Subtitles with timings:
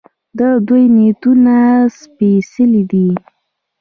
[0.37, 1.57] د دوی نیتونه
[1.99, 3.09] سپیڅلي دي.